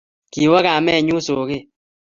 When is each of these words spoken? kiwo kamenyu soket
kiwo 0.31 0.57
kamenyu 0.65 1.17
soket 1.27 1.63